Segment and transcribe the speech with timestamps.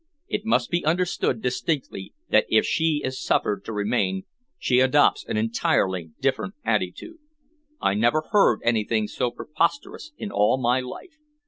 [0.27, 4.23] It must be understood distinctly that if she is suffered to remain,
[4.57, 7.19] she adopts an entirely different attitude.
[7.79, 11.13] I never heard anything so preposterous in all my life.